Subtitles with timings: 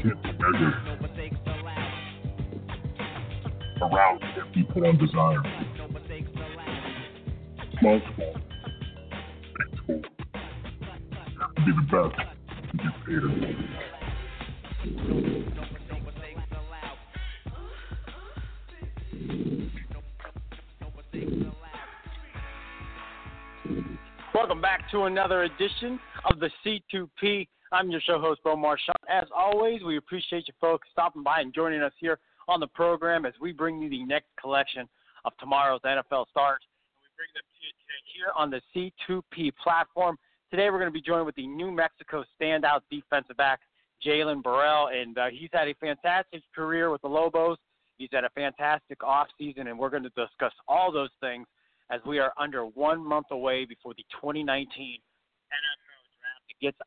[0.00, 0.74] 10 measured
[3.82, 5.42] around 50 put on desire.
[7.80, 8.42] Small big
[11.40, 12.14] have to be the best
[12.78, 13.22] get paid.
[24.34, 27.46] Welcome back to another edition of the C2P.
[27.72, 29.08] I'm your show host, Bo Marchionte.
[29.08, 33.24] As always, we appreciate you folks stopping by and joining us here on the program
[33.24, 34.86] as we bring you the next collection
[35.24, 36.60] of tomorrow's NFL stars.
[36.60, 37.72] And we bring them to you
[38.14, 40.18] here on the C2P platform.
[40.50, 43.60] Today, we're going to be joined with the New Mexico standout defensive back,
[44.04, 47.56] Jalin Burrell, and uh, he's had a fantastic career with the Lobos.
[47.96, 51.46] He's had a fantastic offseason, and we're going to discuss all those things
[51.90, 55.81] as we are under one month away before the 2019 NFL
[56.62, 56.78] gets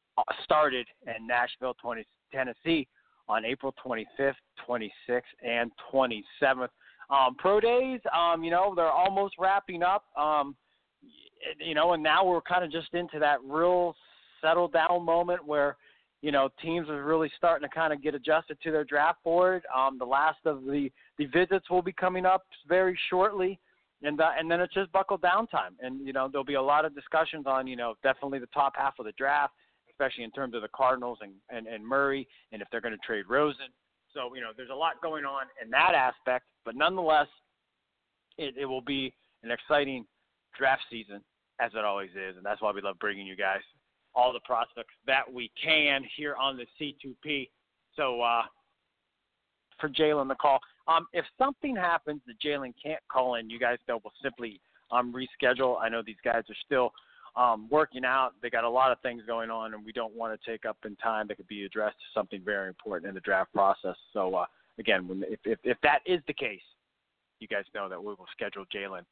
[0.44, 2.88] started in Nashville, 20, Tennessee,
[3.28, 4.34] on April 25th,
[4.68, 6.70] 26th, and 27th.
[7.09, 10.06] Um, pro days, um, you know, they're almost wrapping up.
[10.18, 10.56] Um,
[11.59, 13.96] you know, and now we're kind of just into that real
[14.42, 15.78] settle down moment where,
[16.22, 19.64] you know, teams are really starting to kind of get adjusted to their draft board.
[19.76, 23.59] Um, the last of the the visits will be coming up very shortly
[24.06, 25.73] and uh, and then it's just buckle down time.
[25.81, 28.73] And you know there'll be a lot of discussions on you know definitely the top
[28.76, 29.53] half of the draft,
[29.96, 33.06] especially in terms of the Cardinals and and, and Murray, and if they're going to
[33.06, 33.68] trade Rosen.
[34.14, 37.28] So you know there's a lot going on in that aspect, but nonetheless,
[38.38, 40.06] it, it will be an exciting
[40.58, 41.22] draft season
[41.59, 43.62] as it always is, and that's why we love bringing you guys
[44.14, 47.50] all the prospects that we can here on the C2P.
[47.96, 48.44] So uh,
[49.80, 50.59] for Jalin the call.
[50.88, 54.62] Um, if something happens that Jalin can't call in, you guys know we'll simply
[54.92, 55.78] um, reschedule.
[55.81, 56.92] I know these guys are still
[57.35, 58.34] um, working out.
[58.41, 60.78] They got a lot of things going on, and we don't want to take up
[60.85, 63.96] in time that could be addressed to something very important in the draft process.
[64.13, 64.46] So uh,
[64.79, 66.62] again, when, if, if if that is the case,
[67.40, 69.03] you guys know that we will schedule Jalin.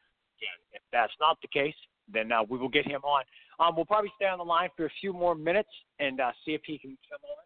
[0.73, 1.75] If that's not the case,
[2.11, 3.23] then uh, we will get him on.
[3.59, 5.69] Um, we'll probably stay on the line for a few more minutes
[5.99, 7.43] and uh, see if he can come on.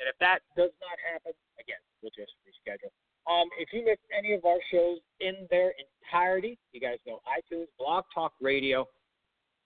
[0.00, 2.88] And if that does not happen, again, we'll just reschedule.
[3.28, 7.66] Um, if you missed any of our shows in their entirety, you guys know iTunes,
[7.78, 8.88] Blog Talk Radio,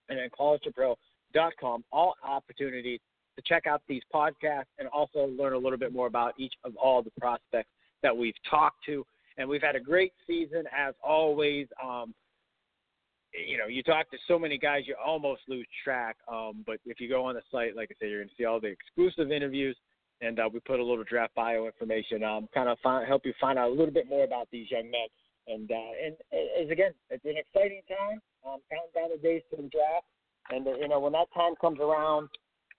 [0.09, 3.01] and then College2Pro.com, all opportunities
[3.37, 6.77] to check out these podcasts and also learn a little bit more about each of
[6.77, 7.71] all the prospects
[8.03, 9.05] that we've talked to.
[9.37, 11.67] And we've had a great season as always.
[11.83, 12.15] Um,
[13.33, 16.17] you know, you talk to so many guys, you almost lose track.
[16.31, 18.45] Um, but if you go on the site, like I said, you're going to see
[18.45, 19.77] all the exclusive interviews
[20.21, 23.33] and uh, we put a little draft bio information, um, kind of find, help you
[23.41, 25.07] find out a little bit more about these young men.
[25.47, 26.17] And uh, and
[26.63, 28.21] as again, it's an exciting time.
[28.47, 30.07] Um, counting down the days to the draft,
[30.51, 32.29] and uh, you know when that time comes around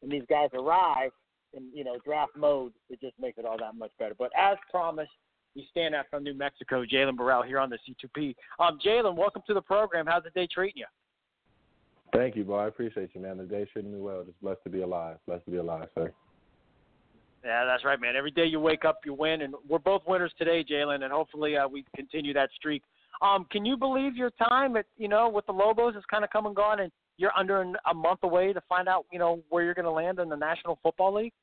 [0.01, 1.11] and these guys arrive
[1.53, 4.15] in you know draft mode, it just makes it all that much better.
[4.17, 5.11] But as promised,
[5.55, 8.35] we stand out from New Mexico, Jalin Burrell here on the C2P.
[8.59, 10.05] Um, Jalin, welcome to the program.
[10.07, 10.85] How's the day treating you?
[12.13, 12.59] Thank you, boy.
[12.59, 13.37] I appreciate you, man.
[13.37, 14.23] The day treating me well.
[14.23, 15.17] Just blessed to be alive.
[15.27, 16.11] Blessed to be alive, sir.
[17.45, 18.15] Yeah, that's right, man.
[18.15, 21.55] Every day you wake up, you win, and we're both winners today, Jalin, and hopefully
[21.55, 22.81] uh, we continue that streak.
[23.21, 26.31] Um, can you believe your time at you know with the Lobos has kind of
[26.31, 29.63] come and gone, and you're under a month away to find out you know where
[29.63, 31.33] you're going to land in the National Football League?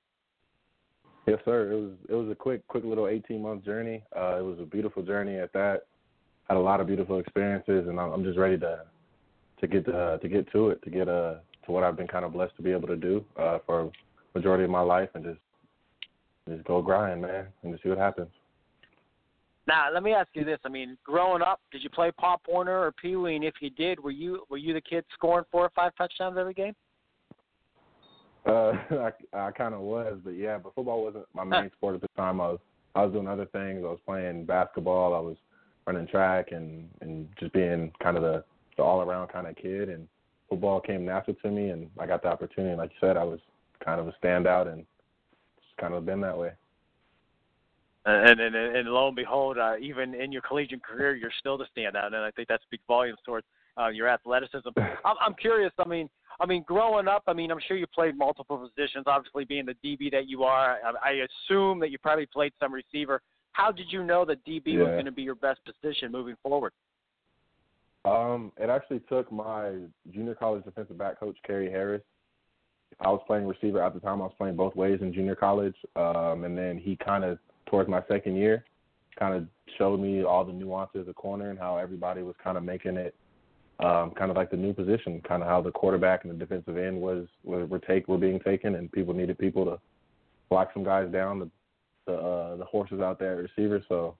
[1.29, 1.71] Yes, sir.
[1.71, 4.03] It was it was a quick quick little 18 month journey.
[4.15, 5.83] Uh, it was a beautiful journey at that.
[6.49, 8.81] Had a lot of beautiful experiences, and I'm just ready to
[9.61, 11.35] to get uh, to get to it, to get uh,
[11.65, 13.93] to what I've been kind of blessed to be able to do uh, for
[14.35, 15.39] majority of my life, and just
[16.49, 18.31] just go grind, man, and just see what happens.
[19.69, 20.59] Now, let me ask you this.
[20.65, 23.37] I mean, growing up, did you play Pop Warner or Pee Wee?
[23.37, 26.37] And if you did, were you were you the kid scoring four or five touchdowns
[26.37, 26.75] every game?
[28.45, 32.01] Uh, I, I kind of was, but yeah, but football wasn't my main sport at
[32.01, 32.41] the time.
[32.41, 32.59] I was
[32.95, 33.83] I was doing other things.
[33.85, 35.15] I was playing basketball.
[35.15, 35.37] I was
[35.87, 38.45] running track and and just being kind of the
[38.77, 39.89] the all around kind of kid.
[39.89, 40.09] And
[40.49, 42.77] football came natural to me, and I got the opportunity.
[42.77, 43.39] Like you said, I was
[43.85, 44.85] kind of a standout, and
[45.83, 46.53] kind of been that way.
[48.05, 51.67] And and and lo and behold, uh, even in your collegiate career, you're still the
[51.77, 53.47] standout, and I think that speaks volumes towards
[53.79, 54.69] uh, your athleticism.
[54.77, 55.73] I'm, I'm curious.
[55.79, 56.09] I mean,
[56.41, 59.05] I mean, growing up, I mean, I'm sure you played multiple positions.
[59.07, 62.73] Obviously, being the DB that you are, I, I assume that you probably played some
[62.73, 63.23] receiver.
[63.53, 64.79] How did you know that DB Yeah.
[64.81, 66.73] was going to be your best position moving forward?
[68.05, 69.75] Um, it actually took my
[70.13, 72.03] junior college defensive back coach, Kerry Harris.
[73.01, 74.21] I was playing receiver at the time.
[74.21, 75.77] I was playing both ways in junior college.
[75.97, 78.65] Um, and then he kind of, towards my second year,
[79.19, 79.47] kind of
[79.79, 83.15] showed me all the nuances of corner and how everybody was kind of making it
[83.81, 86.77] um, kind of like the new position, kind of how the quarterback and the defensive
[86.77, 89.81] end was were, were take were being taken, and people needed people to
[90.51, 91.51] block some guys down, the
[92.07, 93.83] the uh, the horses out there at receiver.
[93.89, 94.17] So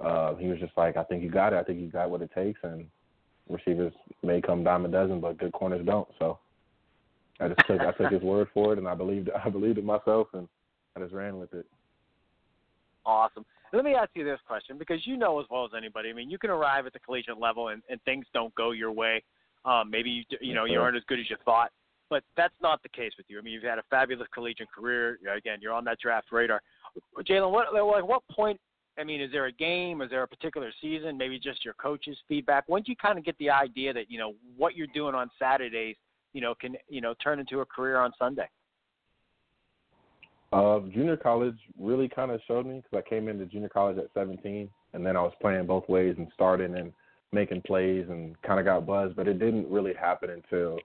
[0.00, 1.56] uh, he was just like, I think you got it.
[1.56, 2.86] I think you got what it takes, and
[3.48, 3.92] receivers
[4.22, 6.08] may come dime a dozen, but good corners don't.
[6.18, 6.38] So
[7.42, 9.84] I just took I took his word for it, and I believed I believed it
[9.84, 10.48] myself, and
[10.96, 11.66] I just ran with it.
[13.04, 13.44] Awesome.
[13.72, 16.10] Let me ask you this question because you know as well as anybody.
[16.10, 18.92] I mean, you can arrive at the collegiate level and, and things don't go your
[18.92, 19.22] way.
[19.64, 21.70] Um, maybe you you know you aren't as good as you thought,
[22.10, 23.38] but that's not the case with you.
[23.38, 25.18] I mean, you've had a fabulous collegiate career.
[25.36, 26.60] Again, you're on that draft radar.
[27.20, 28.60] Jalin, what like what point?
[28.98, 30.02] I mean, is there a game?
[30.02, 31.16] Is there a particular season?
[31.16, 32.64] Maybe just your coach's feedback.
[32.66, 35.30] When did you kind of get the idea that you know what you're doing on
[35.38, 35.96] Saturdays,
[36.32, 38.48] you know, can you know turn into a career on Sunday?
[40.52, 44.08] Uh, junior college really kind of showed me because I came into junior college at
[44.12, 46.92] 17, and then I was playing both ways and starting and
[47.32, 49.16] making plays and kind of got buzzed.
[49.16, 50.78] But it didn't really happen until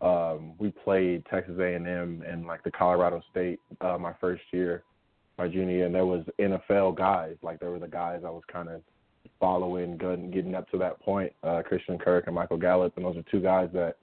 [0.00, 4.84] um, we played Texas A&M and like the Colorado State uh, my first year,
[5.38, 8.42] my junior year, and there was NFL guys like there were the guys I was
[8.50, 8.82] kind of
[9.40, 11.32] following, good, getting up to that point.
[11.42, 13.96] Uh, Christian Kirk and Michael Gallup, and those are two guys that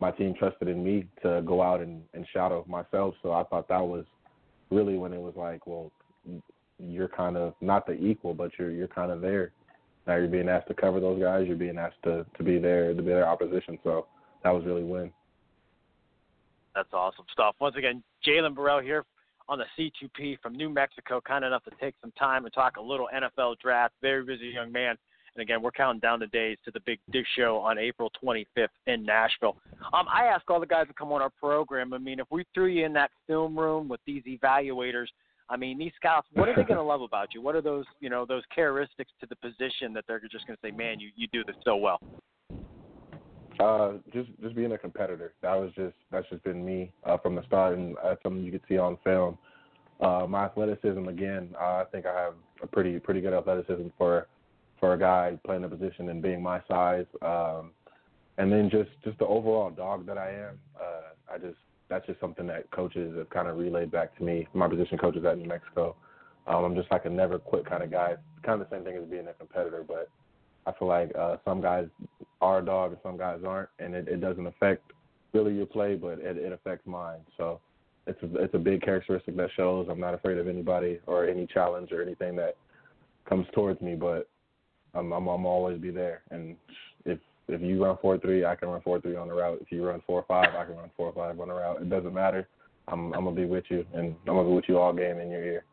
[0.00, 3.14] my team trusted in me to go out and, and shadow myself.
[3.22, 4.04] So I thought that was
[4.70, 5.92] really when it was like, well,
[6.78, 9.52] you're kind of not the equal, but you're you're kind of there.
[10.06, 11.46] Now you're being asked to cover those guys.
[11.46, 13.78] You're being asked to to be there to be their opposition.
[13.84, 14.06] So
[14.42, 15.12] that was really when.
[16.74, 17.56] That's awesome stuff.
[17.60, 19.04] Once again, Jalin Burrell here
[19.48, 22.80] on the C2P from New Mexico, kind enough to take some time and talk a
[22.80, 23.94] little NFL draft.
[24.00, 24.96] Very busy young man.
[25.34, 28.68] And again, we're counting down the days to the big Dish Show on April 25th
[28.86, 29.56] in Nashville.
[29.92, 31.92] Um, I ask all the guys that come on our program.
[31.92, 35.06] I mean, if we threw you in that film room with these evaluators,
[35.48, 37.42] I mean, these scouts, what are they going to love about you?
[37.42, 40.66] What are those, you know, those characteristics to the position that they're just going to
[40.66, 41.98] say, man, you you do this so well?
[43.58, 45.34] Uh, just just being a competitor.
[45.42, 48.52] That was just that's just been me uh, from the start, and that's something you
[48.52, 49.36] could see on film.
[50.00, 51.50] Uh, my athleticism again.
[51.58, 54.28] I think I have a pretty pretty good athleticism for
[54.80, 57.06] for a guy playing the position and being my size.
[57.22, 57.70] Um,
[58.38, 60.58] and then just just the overall dog that I am.
[60.74, 64.48] Uh, I just that's just something that coaches have kind of relayed back to me.
[64.54, 65.94] My position coaches at New Mexico.
[66.46, 68.14] Um, I'm just like a never quit kind of guy.
[68.42, 70.08] Kind of the same thing as being a competitor, but
[70.66, 71.86] I feel like uh, some guys
[72.40, 74.92] are a dog and some guys aren't, and it, it doesn't affect
[75.32, 77.20] really your play, but it, it affects mine.
[77.36, 77.60] So
[78.06, 81.46] it's a, it's a big characteristic that shows I'm not afraid of anybody or any
[81.46, 82.56] challenge or anything that
[83.28, 84.28] comes towards me, but
[84.94, 86.22] I'm I'm, I'm always be there.
[86.30, 86.56] And
[87.04, 89.58] if if you run four three, I can run four three on the route.
[89.60, 91.82] If you run four five, I can run four five on the route.
[91.82, 92.48] It doesn't matter.
[92.88, 95.30] I'm I'm gonna be with you, and I'm gonna be with you all game in
[95.30, 95.64] your ear.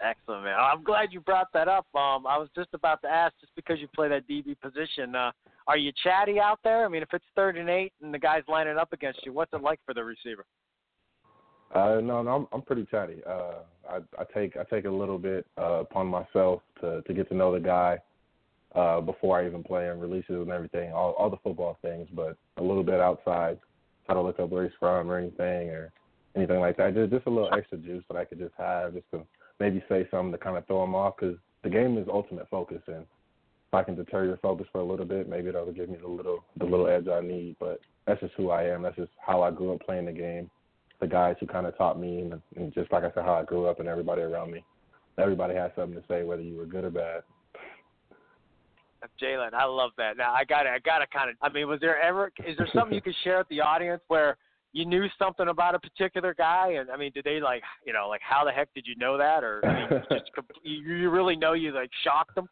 [0.00, 0.56] Excellent, man.
[0.58, 1.86] I'm glad you brought that up.
[1.94, 5.32] Um, I was just about to ask, just because you play that DB position, uh,
[5.66, 6.84] are you chatty out there?
[6.84, 9.52] I mean, if it's third and eight and the guy's lining up against you, what's
[9.52, 10.44] it like for the receiver?
[11.74, 13.18] Uh, no, no, I'm, I'm pretty chatty.
[13.28, 17.28] Uh, I, I take I take a little bit uh, upon myself to to get
[17.28, 17.98] to know the guy
[18.74, 22.36] uh, before I even play him, releases and everything, all all the football things, but
[22.56, 23.58] a little bit outside.
[24.06, 25.92] Try to look up where he's from or anything or
[26.34, 26.94] anything like that.
[26.94, 29.20] Just just a little extra juice that I could just have, just to
[29.60, 32.80] maybe say something to kind of throw him off, because the game is ultimate focus,
[32.86, 35.98] and if I can deter your focus for a little bit, maybe that'll give me
[36.00, 37.56] the little the little edge I need.
[37.60, 38.80] But that's just who I am.
[38.82, 40.50] That's just how I grew up playing the game
[41.00, 43.44] the guys who kind of taught me, and, and just like I said, how I
[43.44, 44.64] grew up, and everybody around me.
[45.18, 47.22] Everybody has something to say, whether you were good or bad.
[49.22, 50.16] Jalin, I love that.
[50.16, 51.36] Now I got to, I got to kind of.
[51.40, 52.32] I mean, was there ever?
[52.46, 54.36] Is there something you could share with the audience where
[54.72, 58.08] you knew something about a particular guy, and I mean, did they like, you know,
[58.08, 60.30] like how the heck did you know that, or I mean, just
[60.62, 62.48] you really know you like shocked them?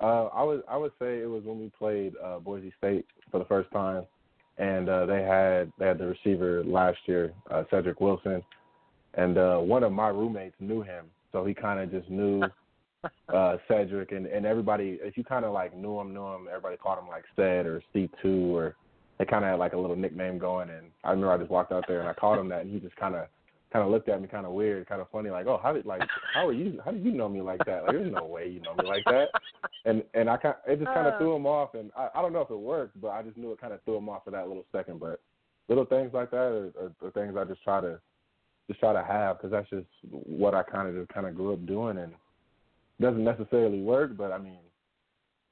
[0.00, 3.38] Uh, I would I would say it was when we played uh, Boise State for
[3.38, 4.04] the first time,
[4.58, 8.42] and uh, they had they had the receiver last year, uh, Cedric Wilson,
[9.14, 12.42] and uh, one of my roommates knew him, so he kind of just knew
[13.34, 16.76] uh, Cedric, and and everybody if you kind of like knew him, knew him, everybody
[16.76, 18.76] called him like Ced or C two or
[19.18, 21.72] they kind of had like a little nickname going, and I remember I just walked
[21.72, 23.26] out there and I called him that, and he just kind of
[23.72, 25.86] kind of looked at me kind of weird, kind of funny, like, oh, how did
[25.86, 26.02] like
[26.34, 26.80] how are you?
[26.84, 27.84] How did you know me like that?
[27.84, 29.28] Like, there's no way you know me like that.
[29.84, 31.18] And and I kind it just kind of Uh.
[31.18, 33.52] threw him off, and I, I don't know if it worked, but I just knew
[33.52, 35.00] it kind of threw him off for that little second.
[35.00, 35.20] But
[35.68, 37.98] little things like that are, are, are things I just try to
[38.68, 41.54] just try to have because that's just what I kind of just kind of grew
[41.54, 44.58] up doing, and it doesn't necessarily work, but I mean,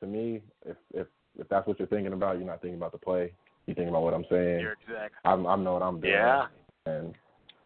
[0.01, 1.07] to me, if if
[1.39, 3.33] if that's what you're thinking about, you're not thinking about the play.
[3.67, 4.61] You're thinking about what I'm saying.
[4.61, 5.19] You're exactly.
[5.25, 6.13] I'm I know what I'm doing.
[6.13, 6.47] Yeah.
[6.87, 7.15] And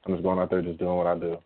[0.06, 1.38] I'm just going out there just doing what I do.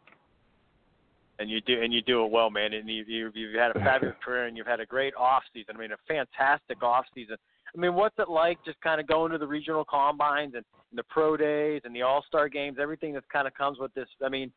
[1.38, 2.73] and you do and you do it well, man.
[2.73, 5.77] And you, you you've had a fabulous career, and you've had a great off season.
[5.77, 7.37] I mean, a fantastic off season.
[7.75, 11.03] I mean, what's it like just kind of going to the regional combines and the
[11.05, 14.09] pro days and the All Star games, everything that kind of comes with this?
[14.25, 14.50] I mean,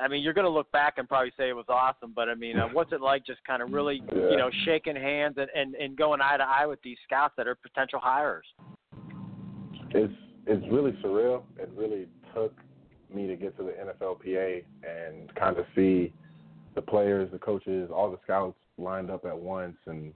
[0.00, 2.34] I mean, you're going to look back and probably say it was awesome, but I
[2.34, 4.22] mean, uh, what's it like just kind of really, Yeah.
[4.30, 7.46] you know, shaking hands and, and and going eye to eye with these scouts that
[7.46, 8.46] are potential hires?
[9.94, 10.12] It's
[10.46, 11.42] it's really surreal.
[11.58, 12.54] It really took
[13.14, 16.12] me to get to the NFLPA and kind of see
[16.74, 20.12] the players, the coaches, all the scouts lined up at once, and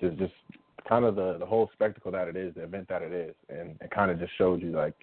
[0.00, 0.32] just just
[0.88, 3.76] kind of the the whole spectacle that it is, the event that it is, and
[3.80, 4.94] it kind of just showed you like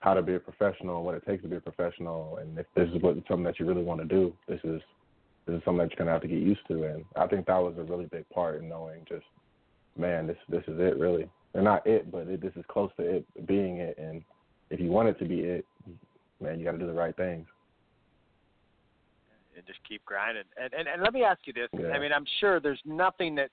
[0.00, 2.88] how to be a professional, what it takes to be a professional, and if this
[2.94, 4.80] is what something that you really want to do, this is
[5.46, 7.58] this is something that you're gonna have to get used to, and I think that
[7.58, 9.24] was a really big part in knowing just
[9.96, 11.28] man, this this is it really.
[11.54, 13.96] Or not it, but it, this is close to it being it.
[13.96, 14.22] And
[14.70, 15.64] if you want it to be it,
[16.40, 17.46] man, you got to do the right things.
[19.56, 20.44] and just keep grinding.
[20.60, 21.88] And, and and let me ask you this: Yeah.
[21.88, 23.50] I mean, I'm sure there's nothing that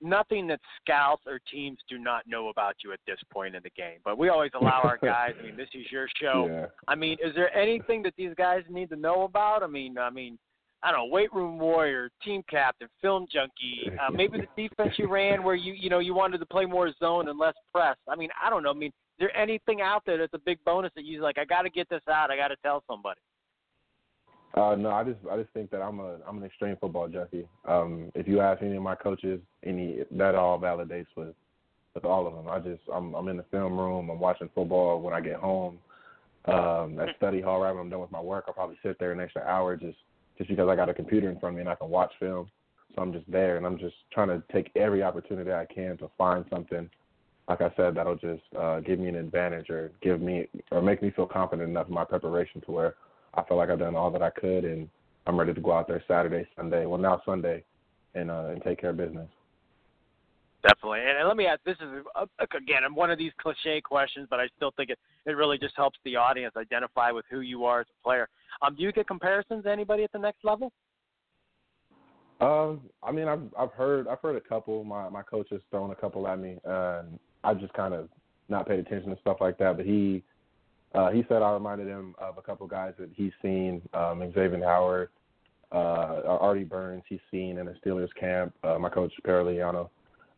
[0.00, 3.70] nothing that scouts or teams do not know about you at this point in the
[3.70, 3.98] game.
[4.04, 5.32] But we always allow our guys.
[5.38, 6.46] I mean, this is your show.
[6.50, 6.66] Yeah.
[6.88, 9.62] I mean, is there anything that these guys need to know about?
[9.62, 10.38] I mean, I mean,
[10.82, 15.08] I don't know, weight room warrior, team captain, film junkie, uh, maybe the defense you
[15.10, 17.96] ran where you you know you wanted to play more zone and less press.
[18.08, 18.70] I mean, I don't know.
[18.70, 21.38] I mean, there anything out there that's a big bonus that you like?
[21.38, 22.30] I got to get this out.
[22.30, 23.20] I got to tell somebody.
[24.54, 27.48] Uh, no, I just I just think that I'm a I'm an extreme football junkie.
[27.66, 31.34] Um, if you ask any of my coaches, any that all validates with
[31.94, 32.48] with all of them.
[32.48, 34.10] I just I'm I'm in the film room.
[34.10, 35.78] I'm watching football when I get home.
[36.46, 39.12] Um, at study hall, right when I'm done with my work, I'll probably sit there
[39.12, 39.96] an extra hour just
[40.38, 42.48] just because I got a computer in front of me and I can watch film.
[42.94, 46.10] So I'm just there and I'm just trying to take every opportunity I can to
[46.16, 46.88] find something.
[47.48, 51.02] Like I said, that'll just uh, give me an advantage or give me or make
[51.02, 52.94] me feel confident enough in my preparation to where
[53.34, 54.88] I feel like I've done all that I could, and
[55.26, 57.62] I'm ready to go out there Saturday, Sunday, well now Sunday,
[58.14, 59.28] and uh, and take care of business.
[60.62, 61.00] Definitely.
[61.00, 64.40] And, and let me ask this is uh, again one of these cliche questions, but
[64.40, 67.80] I still think it it really just helps the audience identify with who you are
[67.80, 68.28] as a player.
[68.62, 70.72] Um, do you get comparisons to anybody at the next level?
[72.40, 74.82] Um, I mean, I've I've heard I've heard a couple.
[74.84, 78.08] My my coach has thrown a couple at me, and I just kind of
[78.48, 79.76] not paid attention to stuff like that.
[79.76, 80.22] But he
[80.94, 84.64] uh, he said I reminded him of a couple guys that he's seen, um, Xavien
[84.64, 85.08] Howard,
[85.72, 87.02] uh, Artie Burns.
[87.08, 88.54] He's seen in the Steelers camp.
[88.62, 89.88] Uh, my coach Paraliano,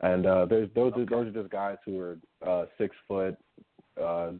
[0.01, 3.37] and uh, there's those are, those are just guys who are uh, six foot,
[4.03, 4.31] uh,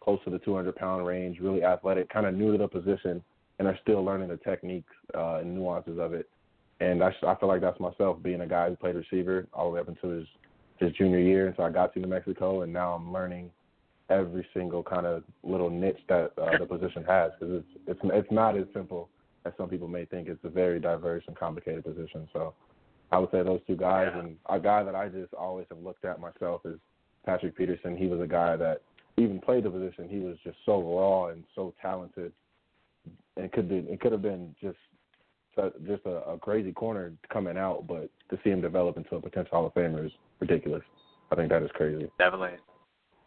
[0.00, 3.22] close to the 200 pound range, really athletic, kind of new to the position,
[3.58, 6.28] and are still learning the techniques uh, and nuances of it
[6.80, 9.74] and I, I feel like that's myself being a guy who played receiver all the
[9.74, 10.26] way up until his
[10.80, 11.46] his junior year.
[11.46, 13.50] And so I got to New Mexico, and now I'm learning
[14.10, 18.32] every single kind of little niche that uh, the position has because it's it's it's
[18.32, 19.08] not as simple
[19.44, 20.28] as some people may think.
[20.28, 22.28] It's a very diverse and complicated position.
[22.32, 22.54] So
[23.12, 24.20] I would say those two guys, Yeah.
[24.20, 26.78] and a guy that I just always have looked at myself is
[27.24, 27.96] Patrick Peterson.
[27.96, 28.82] He was a guy that
[29.16, 30.08] even played the position.
[30.08, 32.32] He was just so raw and so talented.
[33.36, 34.78] And it could be it could have been just
[35.86, 39.50] just a, a crazy corner coming out, but to see him develop into a potential
[39.50, 40.82] Hall of Famer is ridiculous.
[41.30, 42.10] I think that is crazy.
[42.18, 42.56] Definitely.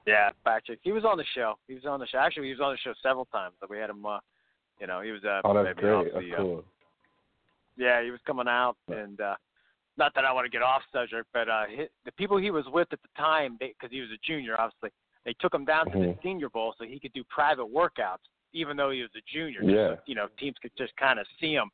[0.08, 0.80] Yeah, Patrick.
[0.82, 1.56] He was on the show.
[1.68, 2.18] He was on the show.
[2.18, 3.54] Actually, he was on the show several times.
[3.62, 4.06] Like we had him.
[4.06, 4.20] Uh,
[4.80, 5.24] you know, he was.
[5.24, 6.12] Uh, Oh, that's great.
[6.14, 6.64] That's the, uh, cool.
[7.78, 8.98] Yeah, he was coming out, Yeah.
[8.98, 9.36] and uh,
[9.98, 12.66] not that I want to get off subject, but uh, hi the people he was
[12.74, 14.90] with at the time, because he was a junior, obviously,
[15.26, 16.24] they took him down to the Mhm.
[16.24, 19.62] Senior Bowl so he could do private workouts, even though he was a junior.
[19.64, 19.96] Yeah.
[19.96, 21.70] so, you know, teams could just kind of see him.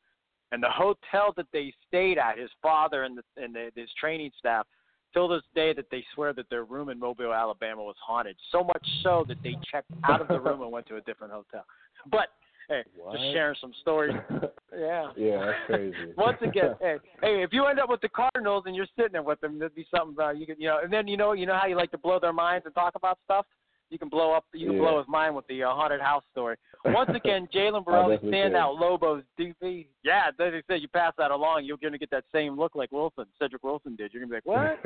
[0.52, 4.32] And the hotel that they stayed at, his father and the and the, his training
[4.40, 4.66] staff,
[5.14, 8.36] till this day that they swear that their room in Mobile, Alabama, was haunted.
[8.52, 11.34] So much so that they checked out of the room and went to a different
[11.34, 11.66] hotel.
[12.12, 12.30] But
[12.70, 13.14] hey, What?
[13.14, 14.16] just sharing some stories.
[14.78, 15.08] Yeah.
[15.16, 15.96] yeah, that's crazy.
[16.18, 19.24] Once again, hey, hey, if you end up with the Cardinals and you're sitting there
[19.24, 20.80] with them, there'd be something about you could, you know.
[20.84, 22.94] And then you know, you know how you like to blow their minds and talk
[22.96, 23.46] about stuff.
[23.90, 24.46] You can blow up.
[24.54, 24.82] You can Yeah.
[24.82, 26.58] blow his mind with the uh, haunted house story.
[26.86, 29.88] Once again, Jalin definitely standout Lobos DB.
[30.04, 32.76] Yeah, as I said, you pass that along, you're going to get that same look
[32.76, 34.14] like Wilson, Cedric Wilson did.
[34.14, 34.80] You're going to be like,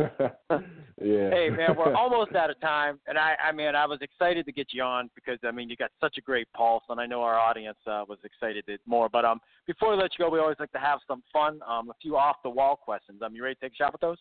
[0.49, 0.63] what?
[1.01, 1.29] yeah.
[1.31, 4.51] hey man, we're almost out of time, and I, I mean, I was excited to
[4.51, 7.21] get you on because I mean, you got such a great pulse, and I know
[7.21, 9.09] our audience uh, was excited to more.
[9.09, 11.59] But um, before we let you go, we always like to have some fun.
[11.67, 13.21] Um, a few off the wall questions.
[13.23, 14.17] Um, you ready to take a shot with those?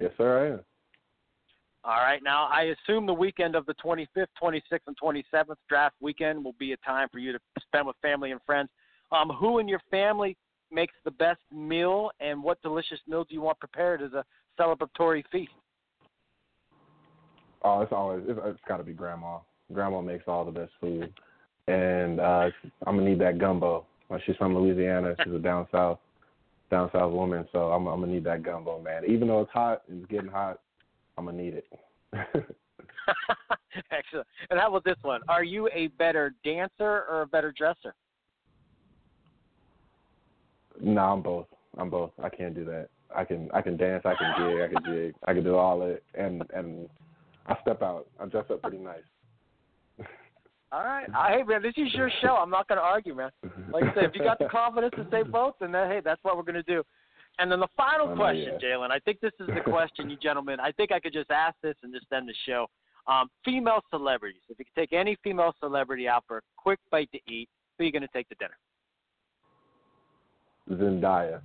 [0.00, 0.60] Yes, sir, I am.
[1.84, 2.22] All right.
[2.22, 6.72] Now, I assume the weekend of the 25th, 26th, and 27th draft weekend will be
[6.72, 8.68] a time for you to spend with family and friends.
[9.10, 10.36] Um, who in your family
[10.70, 14.24] makes the best meal, and what delicious meal do you want prepared as a
[14.58, 15.50] celebratory feast?
[17.62, 19.38] Oh, it's always it's, it's got to be grandma.
[19.72, 21.12] Grandma makes all the best food,
[21.68, 22.50] and uh
[22.86, 23.86] I'm gonna need that gumbo.
[24.26, 25.14] She's from Louisiana.
[25.22, 25.98] She's a down south,
[26.70, 27.46] down south woman.
[27.52, 29.04] So I'm I'm gonna need that gumbo, man.
[29.06, 30.60] Even though it's hot, it's getting hot.
[31.16, 31.66] I'm gonna need it.
[33.90, 34.26] Excellent.
[34.50, 35.20] And how about this one?
[35.28, 37.94] Are you a better dancer or a better dresser?
[40.80, 41.46] no, I'm both.
[41.78, 42.10] I'm both.
[42.22, 42.88] I can't do that.
[43.14, 44.02] I can I can dance.
[44.04, 44.60] I can jig.
[44.60, 45.14] I can jig.
[45.26, 46.02] I can do all it.
[46.14, 46.88] And and
[47.46, 48.06] I step out.
[48.20, 49.02] I dress up pretty nice.
[50.72, 51.06] All right.
[51.28, 52.36] Hey, man, this is your show.
[52.36, 53.30] I'm not going to argue, man.
[53.70, 56.22] Like I said, if you got the confidence to say both, then that, hey, that's
[56.24, 56.82] what we're going to do.
[57.38, 58.76] And then the final Oh, question, yeah.
[58.76, 58.90] Jalin.
[58.90, 60.60] I think this is the question, you gentlemen.
[60.60, 62.66] I think I could just ask this and just end the show.
[63.06, 64.42] Um, female celebrities.
[64.48, 67.82] If you could take any female celebrity out for a quick bite to eat, who
[67.82, 68.56] are you going to take to dinner?
[70.70, 71.40] Zendaya.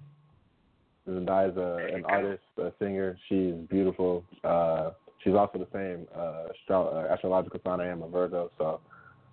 [1.09, 3.17] Zendaya is a, an artist, a singer.
[3.29, 4.23] She's beautiful.
[4.43, 4.91] Uh,
[5.23, 8.51] she's also the same uh, astro- uh, astrological sign I am, a Virgo.
[8.57, 8.81] So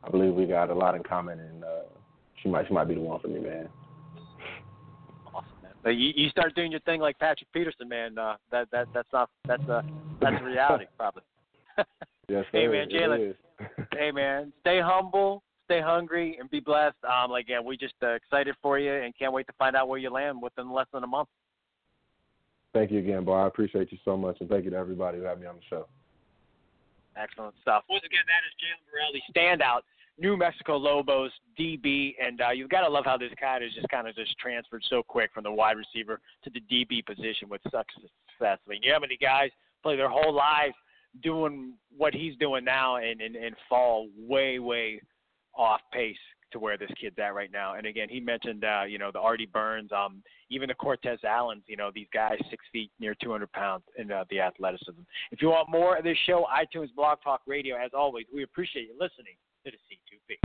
[0.02, 1.68] I believe we got a lot in common, and uh,
[2.42, 3.68] she might she might be the one for me, man.
[5.84, 5.96] Awesome, man.
[5.96, 8.18] But you, you start doing your thing like Patrick Peterson, man.
[8.18, 9.82] Uh, that that that's not that's uh
[10.20, 11.22] that's reality, probably.
[12.26, 13.34] Yes, Hey, man, Jalin.
[13.92, 16.96] hey man, stay humble, stay hungry, and be blessed.
[17.04, 19.98] Um, again, we just uh, excited for you and can't wait to find out where
[19.98, 21.28] you land within less than a month.
[22.72, 23.34] thank you again, boy.
[23.34, 25.62] I appreciate you so much, and thank you to everybody who had me on the
[25.68, 25.86] show.
[27.14, 27.84] Excellent stuff.
[27.90, 29.82] Once again, that is Jalin Burrell, standout
[30.18, 33.88] New Mexico Lobos DB, and uh, you've got to love how this guy has just
[33.88, 37.60] kind of just transferred so quick from the wide receiver to the DB position with
[37.70, 38.58] such success.
[38.66, 39.50] I mean, you how many guys
[39.82, 40.74] play their whole lives
[41.22, 45.00] doing what he's doing now and, and, and fall way, way
[45.56, 46.16] off pace
[46.52, 47.74] to where this kid's at right now.
[47.74, 51.62] And again, he mentioned, uh, you know, the Artie Burns, um, even the Cortez Allens,
[51.66, 55.00] you know, these guys six feet, near 200 pounds in uh, the athleticism.
[55.32, 58.82] If you want more of this show, iTunes, Blog Talk Radio, as always, we appreciate
[58.82, 60.44] you listening to the C2P.